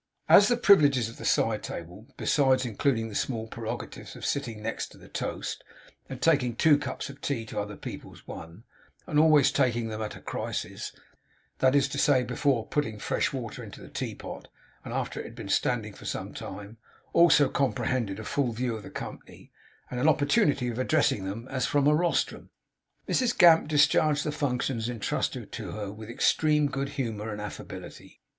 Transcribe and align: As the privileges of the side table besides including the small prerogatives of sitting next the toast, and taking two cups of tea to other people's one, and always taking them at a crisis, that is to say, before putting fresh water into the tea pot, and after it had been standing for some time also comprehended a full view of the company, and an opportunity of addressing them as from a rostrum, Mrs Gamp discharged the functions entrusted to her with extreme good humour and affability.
As 0.27 0.47
the 0.47 0.57
privileges 0.57 1.09
of 1.09 1.17
the 1.17 1.25
side 1.25 1.61
table 1.61 2.07
besides 2.17 2.65
including 2.65 3.07
the 3.07 3.13
small 3.13 3.45
prerogatives 3.47 4.15
of 4.15 4.25
sitting 4.25 4.63
next 4.63 4.97
the 4.99 5.07
toast, 5.07 5.63
and 6.09 6.19
taking 6.19 6.55
two 6.55 6.79
cups 6.79 7.11
of 7.11 7.21
tea 7.21 7.45
to 7.45 7.59
other 7.59 7.75
people's 7.77 8.25
one, 8.27 8.63
and 9.05 9.19
always 9.19 9.51
taking 9.51 9.89
them 9.89 10.01
at 10.01 10.15
a 10.15 10.19
crisis, 10.19 10.91
that 11.59 11.75
is 11.75 11.87
to 11.89 11.99
say, 11.99 12.23
before 12.23 12.65
putting 12.65 12.97
fresh 12.97 13.31
water 13.31 13.63
into 13.63 13.79
the 13.79 13.89
tea 13.91 14.15
pot, 14.15 14.47
and 14.83 14.91
after 14.91 15.19
it 15.19 15.25
had 15.25 15.35
been 15.35 15.49
standing 15.49 15.93
for 15.93 16.05
some 16.05 16.33
time 16.33 16.77
also 17.13 17.47
comprehended 17.47 18.19
a 18.19 18.23
full 18.23 18.53
view 18.53 18.75
of 18.75 18.81
the 18.81 18.89
company, 18.89 19.51
and 19.91 19.99
an 19.99 20.09
opportunity 20.09 20.67
of 20.69 20.79
addressing 20.79 21.25
them 21.25 21.47
as 21.49 21.67
from 21.67 21.85
a 21.85 21.93
rostrum, 21.93 22.49
Mrs 23.07 23.37
Gamp 23.37 23.67
discharged 23.67 24.23
the 24.23 24.31
functions 24.31 24.89
entrusted 24.89 25.51
to 25.51 25.73
her 25.73 25.91
with 25.91 26.09
extreme 26.09 26.65
good 26.69 26.89
humour 26.97 27.31
and 27.31 27.39
affability. 27.39 28.19